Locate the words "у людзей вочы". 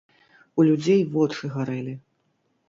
0.59-1.51